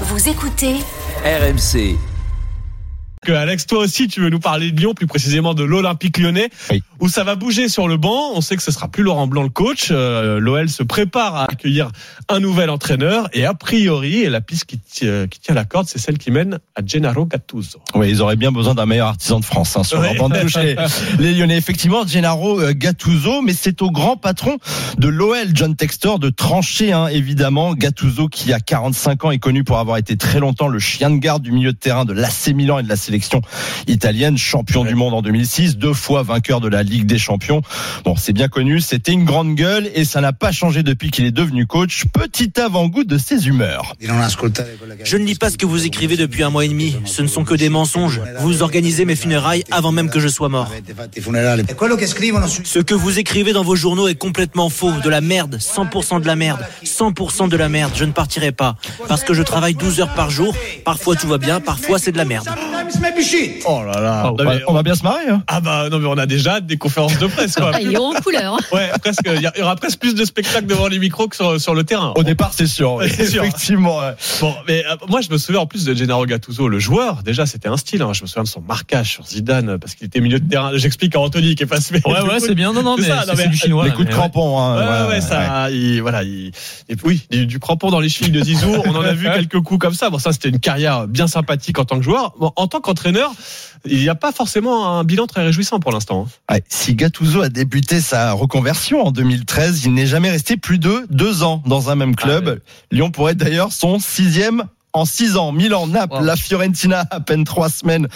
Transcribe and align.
Vous 0.00 0.28
écoutez 0.28 0.80
RMC. 1.24 2.13
Que 3.24 3.32
Alex, 3.32 3.66
toi 3.66 3.78
aussi, 3.78 4.06
tu 4.06 4.20
veux 4.20 4.28
nous 4.28 4.38
parler 4.38 4.70
de 4.70 4.78
Lyon, 4.78 4.92
plus 4.92 5.06
précisément 5.06 5.54
de 5.54 5.64
l'Olympique 5.64 6.18
lyonnais, 6.18 6.50
Oui. 6.70 6.82
où 7.00 7.08
ça 7.08 7.24
va 7.24 7.36
bouger 7.36 7.70
sur 7.70 7.88
le 7.88 7.96
banc. 7.96 8.32
On 8.34 8.42
sait 8.42 8.54
que 8.54 8.62
ce 8.62 8.70
sera 8.70 8.88
plus 8.88 9.02
Laurent 9.02 9.26
Blanc 9.26 9.42
le 9.42 9.48
coach. 9.48 9.88
Euh, 9.90 10.38
L'OL 10.38 10.68
se 10.68 10.82
prépare 10.82 11.34
à 11.36 11.44
accueillir 11.44 11.90
un 12.28 12.38
nouvel 12.40 12.68
entraîneur 12.68 13.28
et 13.32 13.46
a 13.46 13.54
priori, 13.54 14.26
la 14.28 14.42
piste 14.42 14.66
qui, 14.66 14.78
euh, 15.04 15.26
qui 15.26 15.40
tient 15.40 15.54
la 15.54 15.64
corde, 15.64 15.86
c'est 15.88 15.98
celle 15.98 16.18
qui 16.18 16.30
mène 16.30 16.58
à 16.74 16.82
Gennaro 16.84 17.24
Gattuso. 17.24 17.80
Oui, 17.94 18.10
ils 18.10 18.20
auraient 18.20 18.36
bien 18.36 18.52
besoin 18.52 18.74
d'un 18.74 18.84
meilleur 18.84 19.08
artisan 19.08 19.40
de 19.40 19.44
France 19.46 19.74
hein, 19.78 19.84
sur 19.84 20.02
leur 20.02 20.14
banc 20.16 20.28
de 20.28 20.38
touche, 20.40 20.56
les, 20.58 20.76
les 21.18 21.32
Lyonnais. 21.32 21.56
Effectivement, 21.56 22.06
Gennaro 22.06 22.60
euh, 22.60 22.74
Gattuso, 22.76 23.40
mais 23.40 23.54
c'est 23.54 23.80
au 23.80 23.90
grand 23.90 24.18
patron 24.18 24.58
de 24.98 25.08
l'OL, 25.08 25.48
John 25.54 25.74
Textor, 25.76 26.18
de 26.18 26.28
trancher, 26.28 26.92
hein, 26.92 27.06
évidemment. 27.06 27.72
Gattuso, 27.72 28.28
qui 28.28 28.52
a 28.52 28.60
45 28.60 29.24
ans, 29.24 29.30
est 29.30 29.38
connu 29.38 29.64
pour 29.64 29.78
avoir 29.78 29.96
été 29.96 30.18
très 30.18 30.40
longtemps 30.40 30.68
le 30.68 30.78
chien 30.78 31.08
de 31.08 31.16
garde 31.16 31.42
du 31.42 31.52
milieu 31.52 31.72
de 31.72 31.78
terrain 31.78 32.04
de 32.04 32.12
l'AC 32.12 32.48
Milan 32.54 32.78
et 32.78 32.82
de 32.82 32.88
la 32.88 32.96
sélection 32.96 33.13
italienne, 33.86 34.36
champion 34.38 34.82
Ouais. 34.82 34.88
du 34.88 34.94
monde 34.94 35.14
en 35.14 35.22
2006, 35.22 35.76
deux 35.76 35.92
fois 35.94 36.22
vainqueur 36.22 36.60
de 36.60 36.68
la 36.68 36.82
Ligue 36.82 37.06
des 37.06 37.18
Champions. 37.18 37.62
Bon, 38.04 38.16
c'est 38.16 38.32
bien 38.32 38.48
connu, 38.48 38.80
c'était 38.80 39.12
une 39.12 39.24
grande 39.24 39.54
gueule 39.54 39.88
et 39.94 40.04
ça 40.04 40.20
n'a 40.20 40.32
pas 40.32 40.52
changé 40.52 40.82
depuis 40.82 41.10
qu'il 41.10 41.24
est 41.24 41.30
devenu 41.30 41.66
coach. 41.66 42.04
Petit 42.12 42.52
avant-goût 42.60 43.04
de 43.04 43.18
ses 43.18 43.46
humeurs. 43.48 43.94
Je 45.04 45.16
ne 45.16 45.24
lis 45.24 45.34
pas 45.36 45.50
ce 45.50 45.56
que 45.58 45.66
vous 45.66 45.84
écrivez 45.86 46.16
depuis 46.16 46.42
un 46.42 46.50
mois 46.50 46.64
et 46.64 46.68
demi. 46.68 46.96
Ce 47.04 47.22
ne 47.22 47.26
sont 47.28 47.44
que 47.44 47.54
des 47.54 47.68
mensonges. 47.68 48.20
Vous 48.40 48.62
organisez 48.62 49.04
mes 49.04 49.16
funérailles 49.16 49.64
avant 49.70 49.92
même 49.92 50.10
que 50.10 50.20
je 50.20 50.28
sois 50.28 50.48
mort. 50.48 50.70
Ce 52.64 52.78
que 52.78 52.94
vous 52.94 53.18
écrivez 53.18 53.52
dans 53.52 53.64
vos 53.64 53.76
journaux 53.76 54.08
est 54.08 54.14
complètement 54.14 54.68
faux. 54.70 54.92
De 55.02 55.08
la 55.10 55.20
merde. 55.20 55.58
100% 55.58 56.20
de 56.20 56.26
la 56.26 56.36
merde. 56.36 56.60
100% 56.84 57.48
de 57.48 57.56
la 57.56 57.68
merde. 57.68 57.92
Je 57.96 58.04
ne 58.04 58.12
partirai 58.12 58.52
pas. 58.52 58.76
Parce 59.08 59.22
que 59.24 59.34
je 59.34 59.42
travaille 59.42 59.74
12 59.74 60.00
heures 60.00 60.14
par 60.14 60.30
jour. 60.30 60.54
Parfois 60.84 61.16
tout 61.16 61.28
va 61.28 61.38
bien, 61.38 61.60
parfois 61.60 61.98
c'est 61.98 62.12
de 62.12 62.16
la 62.18 62.24
merde. 62.24 62.48
Oh 63.66 63.82
là 63.84 64.00
là, 64.00 64.22
Oh, 64.26 64.36
on, 64.38 64.44
va, 64.44 64.54
mais- 64.54 64.62
on 64.68 64.72
va 64.72 64.82
bien 64.82 64.94
se 64.94 65.02
marrer. 65.02 65.28
Hein. 65.28 65.42
Ah 65.46 65.60
bah 65.60 65.88
non 65.90 65.98
mais 65.98 66.06
on 66.06 66.16
a 66.18 66.26
déjà 66.26 66.60
des 66.60 66.76
conférences 66.76 67.18
de 67.18 67.26
presse 67.26 67.54
quoi. 67.54 67.72
Ah, 67.74 67.80
il 67.80 67.92
est 67.92 67.96
en 67.98 68.12
couleur. 68.14 68.58
Ouais, 68.72 68.90
presque. 69.02 69.20
Il 69.26 69.40
y, 69.58 69.62
aura 69.62 69.76
presque 69.76 69.98
plus 70.00 70.14
de 70.14 70.24
spectacles 70.24 70.66
devant 70.66 70.86
les 70.88 70.98
micros 70.98 71.28
que 71.28 71.36
sur, 71.36 71.60
sur 71.60 71.74
le 71.74 71.84
terrain. 71.84 72.12
Au 72.16 72.22
départ, 72.22 72.52
c'est 72.54 72.66
sûr. 72.66 72.94
Ouais, 72.94 73.08
c'est 73.08 73.26
sûr. 73.26 73.42
Effectivement. 73.44 73.98
ouais. 73.98 74.14
Bon, 74.40 74.54
mais 74.68 74.84
euh, 74.86 74.96
moi 75.08 75.20
je 75.20 75.30
me 75.30 75.38
souviens 75.38 75.60
en 75.62 75.66
plus 75.66 75.84
de 75.84 75.94
Gennaro 75.94 76.26
Gattuso, 76.26 76.68
le 76.68 76.78
joueur. 76.78 77.22
Déjà, 77.22 77.46
c'était 77.46 77.68
un 77.68 77.76
style. 77.76 78.02
hein. 78.02 78.12
Je 78.12 78.22
me 78.22 78.26
souviens 78.26 78.42
de 78.44 78.48
son 78.48 78.60
marquage 78.60 79.10
sur 79.12 79.26
Zidane 79.26 79.70
euh, 79.70 79.78
parce 79.78 79.94
qu'il 79.94 80.06
était 80.06 80.20
milieu 80.20 80.38
de 80.40 80.48
terrain. 80.48 80.70
J'explique 80.74 81.14
à 81.16 81.20
Anthony 81.20 81.54
qui 81.54 81.62
est 81.62 81.66
pas 81.66 81.78
Ouais, 82.06 82.20
ouais, 82.22 82.40
c'est 82.40 82.54
bien. 82.54 82.72
Non, 82.72 82.82
non, 82.82 82.96
mais 82.98 83.04
ça, 83.06 83.24
c'est 83.34 83.48
du 83.48 83.56
chinois. 83.56 83.84
Les 83.84 83.90
là, 83.90 83.96
coups 83.96 84.08
de 84.08 84.12
crampon. 84.12 84.58
Hein, 84.58 85.04
Ouais, 85.08 85.14
ouais, 85.14 85.20
ça, 85.20 85.70
il, 85.70 86.00
voilà, 86.00 86.22
il, 86.22 86.50
et 86.88 86.96
puis, 86.96 87.06
oui, 87.06 87.22
du, 87.30 87.46
du 87.46 87.58
crampon 87.58 87.90
dans 87.90 88.00
les 88.00 88.08
chevilles 88.08 88.32
de 88.32 88.42
Zizou. 88.42 88.68
On 88.86 88.94
en 88.94 89.02
a 89.02 89.12
vu 89.12 89.26
quelques 89.34 89.60
coups 89.60 89.80
comme 89.80 89.94
ça. 89.94 90.10
Bon, 90.10 90.18
ça, 90.18 90.32
c'était 90.32 90.48
une 90.48 90.58
carrière 90.60 91.06
bien 91.06 91.26
sympathique 91.26 91.78
en 91.78 91.84
tant 91.84 91.96
que 91.98 92.02
joueur. 92.04 92.32
Bon, 92.38 92.52
en 92.56 92.66
tant 92.66 92.80
qu'entraîneur, 92.80 92.93
il 93.86 93.98
n'y 93.98 94.08
a 94.08 94.14
pas 94.14 94.32
forcément 94.32 94.98
un 94.98 95.04
bilan 95.04 95.26
très 95.26 95.42
réjouissant 95.44 95.78
pour 95.78 95.92
l'instant. 95.92 96.26
hein. 96.48 96.54
Ouais, 96.54 96.64
si 96.68 96.94
Gattuso 96.94 97.42
a 97.42 97.48
débuté 97.48 98.00
sa 98.00 98.32
reconversion 98.32 99.04
en 99.06 99.10
2013, 99.10 99.84
il 99.84 99.92
n'est 99.94 100.06
jamais 100.06 100.30
resté 100.30 100.56
plus 100.56 100.78
de 100.78 101.06
deux 101.10 101.42
ans 101.42 101.62
dans 101.66 101.90
un 101.90 101.94
même 101.94 102.16
club. 102.16 102.44
Ah 102.46 102.52
ouais. 102.52 102.58
Lyon 102.92 103.10
pourrait 103.10 103.34
d'ailleurs 103.34 103.72
son 103.72 103.98
sixième 103.98 104.64
en 104.94 105.04
six 105.04 105.36
ans. 105.36 105.52
Milan, 105.52 105.88
Naples, 105.88 106.14
Wow. 106.14 106.24
la 106.24 106.36
Fiorentina 106.36 107.04
à 107.10 107.18
peine 107.20 107.42
trois 107.44 107.68
semaines 107.68 108.06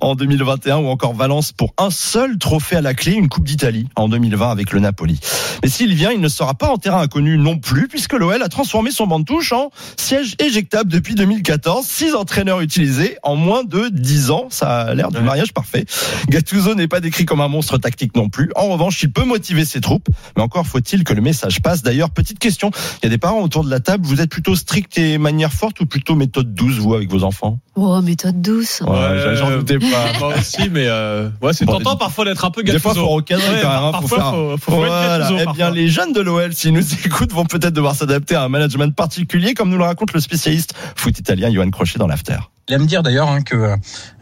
en 0.00 0.14
2021 0.14 0.76
ou 0.78 0.86
encore 0.86 1.12
Valence 1.14 1.50
pour 1.52 1.74
un 1.78 1.90
seul 1.90 2.38
trophée 2.38 2.76
à 2.76 2.80
la 2.80 2.94
clé, 2.94 3.12
une 3.12 3.28
Coupe 3.28 3.44
d'Italie 3.44 3.88
en 3.96 4.08
2020 4.08 4.50
avec 4.50 4.72
le 4.72 4.78
Napoli. 4.78 5.18
Mais 5.62 5.68
s'il 5.68 5.92
vient, 5.94 6.12
il 6.12 6.20
ne 6.20 6.28
sera 6.28 6.54
pas 6.54 6.68
en 6.68 6.76
terrain 6.78 7.00
inconnu 7.00 7.36
non 7.38 7.58
plus 7.58 7.88
puisque 7.88 8.12
l'OL 8.12 8.40
a 8.40 8.48
transformé 8.48 8.92
son 8.92 9.08
banc 9.08 9.18
de 9.18 9.24
touche 9.24 9.52
en 9.52 9.70
siège 9.96 10.36
éjectable 10.38 10.90
depuis 10.92 11.16
2014. 11.16 11.84
Six 11.84 12.14
entraîneurs 12.14 12.60
utilisés 12.60 13.16
en 13.24 13.34
moins 13.34 13.64
de 13.64 13.88
dix 13.88 14.30
ans. 14.30 14.46
Ça 14.50 14.82
a 14.82 14.94
l'air 14.94 15.10
du 15.10 15.16
Ouais. 15.18 15.22
mariage 15.24 15.52
parfait. 15.52 15.84
Gattuso 16.28 16.76
n'est 16.76 16.86
pas 16.86 17.00
décrit 17.00 17.24
comme 17.24 17.40
un 17.40 17.48
monstre 17.48 17.78
tactique 17.78 18.14
non 18.14 18.28
plus. 18.28 18.50
En 18.54 18.68
revanche, 18.68 19.02
il 19.02 19.10
peut 19.12 19.24
motiver 19.24 19.64
ses 19.64 19.80
troupes, 19.80 20.06
mais 20.36 20.42
encore 20.44 20.66
faut-il 20.66 21.02
que 21.02 21.12
le 21.14 21.20
message 21.20 21.60
passe. 21.62 21.82
D'ailleurs, 21.82 22.10
petite 22.10 22.38
question, 22.38 22.70
il 23.02 23.06
y 23.06 23.06
a 23.06 23.10
des 23.10 23.18
parents 23.18 23.40
autour 23.42 23.64
de 23.64 23.70
la 23.70 23.80
table, 23.80 24.06
vous 24.06 24.20
êtes 24.20 24.30
plutôt 24.30 24.54
strict 24.54 24.96
et 24.98 25.18
manière 25.18 25.52
forte 25.52 25.80
ou 25.80 25.86
plutôt 25.86 26.14
méthode 26.28 26.52
douce, 26.54 26.76
vous, 26.78 26.94
avec 26.94 27.10
vos 27.10 27.24
enfants? 27.24 27.58
Oh, 27.74 28.00
méthode 28.02 28.40
douce. 28.42 28.82
Ouais, 28.86 29.34
j'en 29.36 29.50
doutais 29.50 29.78
pas. 29.78 29.86
Moi 30.20 30.34
aussi, 30.38 30.68
mais 30.70 30.84
euh, 30.86 31.30
ouais, 31.42 31.52
c'est 31.54 31.64
Bon, 31.64 31.72
tentant 31.78 31.94
des- 31.94 31.98
parfois 31.98 32.24
d'être 32.26 32.44
un 32.44 32.50
peu 32.50 32.62
Des 32.62 32.72
Gattuso. 32.72 32.82
fois, 32.92 32.94
faut 32.94 33.08
recadrer 33.08 33.48
Ouais, 33.48 33.60
quand 33.62 33.68
même. 33.68 33.82
hein, 33.84 33.90
parfois, 33.92 34.08
faut 34.08 34.16
faire... 34.16 34.30
faut, 34.30 34.56
faut, 34.58 34.72
faut 34.72 34.84
être 34.84 34.88
Voilà. 34.88 35.18
Gattuso, 35.20 35.38
Eh 35.40 35.44
parfois. 35.44 35.64
bien, 35.66 35.70
les 35.74 35.88
jeunes 35.88 36.12
de 36.12 36.20
l'OL, 36.20 36.52
s'ils 36.52 36.72
nous 36.74 36.94
écoutent, 37.04 37.32
vont 37.32 37.44
peut-être 37.46 37.72
devoir 37.74 37.94
s'adapter 37.94 38.34
à 38.34 38.42
un 38.44 38.48
management 38.48 38.94
particulier, 38.94 39.54
comme 39.54 39.70
nous 39.70 39.78
le 39.78 39.84
raconte 39.84 40.12
le 40.12 40.20
spécialiste 40.20 40.74
foot 40.96 41.18
italien 41.18 41.50
Johan 41.52 41.70
Crochet 41.70 41.98
dans 41.98 42.06
l'after. 42.08 42.36
Il 42.70 42.74
aime 42.74 42.84
dire 42.84 43.02
d'ailleurs 43.02 43.30
hein, 43.30 43.40
que 43.40 43.74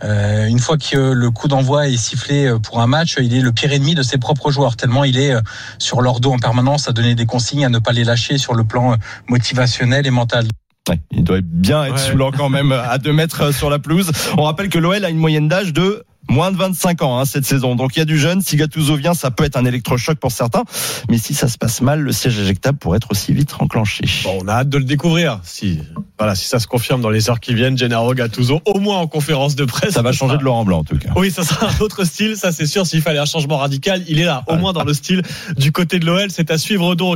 euh, 0.05 0.47
une 0.47 0.61
fois 0.61 0.77
que 0.78 0.97
le 0.97 1.31
coup 1.33 1.49
d'envoi 1.49 1.88
est 1.88 1.97
sifflé 1.97 2.44
euh, 2.47 2.59
pour 2.61 2.81
un 2.81 2.87
match, 2.87 3.17
il 3.21 3.34
est 3.34 3.41
le 3.41 3.50
pire 3.50 3.73
ennemi 3.73 3.97
de 3.97 4.05
ses 4.05 4.19
propres 4.19 4.53
joueurs, 4.53 4.77
tellement 4.77 5.03
il 5.03 5.19
est 5.19 5.33
euh, 5.34 5.41
sur 5.81 6.00
leur 6.00 6.21
dos 6.21 6.33
en 6.33 6.38
permanence 6.38 6.88
à 6.88 6.93
donner 6.93 7.17
des 7.17 7.27
consignes, 7.27 7.65
à 7.65 7.69
ne 7.71 7.81
pas 7.81 7.91
les 7.91 8.05
lâcher 8.05 8.38
sur 8.38 8.55
le 8.55 8.62
plan 8.62 8.93
euh, 8.93 8.97
motivationnel 9.28 10.06
et 10.06 10.11
mental. 10.11 10.47
Ouais, 10.89 11.01
il 11.13 11.25
doit 11.25 11.41
bien 11.43 11.85
être 11.85 11.95
Ouais. 11.95 11.99
saoulant 11.99 12.31
quand 12.31 12.49
même 12.49 12.73
à 12.73 12.99
deux 12.99 13.13
mètres 13.13 13.43
euh, 13.43 13.53
sur 13.53 13.71
la 13.71 13.79
pelouse. 13.79 14.11
On 14.39 14.43
rappelle 14.45 14.69
que 14.69 14.79
l'OL 14.79 15.05
a 15.05 15.11
une 15.11 15.17
moyenne 15.19 15.49
d'âge 15.49 15.73
de 15.73 16.05
moins 16.29 16.51
de 16.51 16.57
25 16.57 17.03
ans 17.03 17.21
hein, 17.21 17.25
cette 17.25 17.45
saison. 17.45 17.77
Donc 17.77 17.95
il 17.95 18.01
y 18.01 18.03
a 18.03 18.05
du 18.05 18.19
jeune. 18.19 18.41
Si 18.43 18.57
Gattuso 18.57 18.97
vient, 18.97 19.15
ça 19.15 19.31
peut 19.31 19.45
être 19.45 19.57
un 19.57 19.65
électrochoc 19.65 20.19
pour 20.19 20.33
certains. 20.33 20.65
Mais 21.09 21.19
si 21.19 21.35
ça 21.35 21.47
se 21.47 21.57
passe 21.57 21.81
mal, 21.83 22.01
le 22.01 22.11
siège 22.11 22.37
éjectable 22.41 22.79
pourrait 22.79 22.97
être 22.97 23.13
aussi 23.13 23.33
vite 23.33 23.55
enclenché. 23.61 24.05
Bon, 24.25 24.39
on 24.43 24.49
a 24.49 24.55
hâte 24.55 24.69
de 24.69 24.79
le 24.79 24.83
découvrir. 24.85 25.39
Si, 25.45 25.79
voilà, 26.19 26.35
si 26.35 26.47
ça 26.47 26.59
se 26.59 26.67
confirme 26.67 27.01
dans 27.01 27.11
les 27.11 27.31
heures 27.31 27.39
qui 27.39 27.55
viennent, 27.55 27.79
Gennaro 27.79 28.13
Gattuso, 28.13 28.61
au 28.65 28.81
moins 28.81 28.99
en 28.99 29.07
conférence 29.07 29.55
de 29.55 29.65
presse. 29.65 29.95
Ça 29.95 30.03
va 30.03 30.11
changer 30.11 30.31
sera- 30.33 30.39
de 30.39 30.45
Laurent 30.45 30.65
Blanc 30.65 30.79
en 30.81 30.85
tout 30.85 30.99
cas. 30.99 31.11
Oui, 31.15 31.31
ça 31.31 31.45
sera 31.45 31.69
un 31.69 31.79
autre 31.81 32.03
style, 32.03 32.37
ça 32.37 32.51
c'est 32.51 32.67
sûr. 32.67 32.85
S'il 32.89 33.03
fallait 33.03 33.21
un 33.21 33.25
changement 33.25 33.59
radical, 33.59 34.03
il 34.09 34.19
est 34.19 34.25
là. 34.25 34.43
Au 34.49 34.57
moins 34.57 34.73
dans 34.73 34.83
le 34.85 34.95
style 34.95 35.23
du 35.57 35.71
côté 35.71 36.01
de 36.01 36.07
l'OL, 36.07 36.31
c'est 36.31 36.51
à 36.51 36.59
suivre 36.59 36.97
donc. 36.97 37.15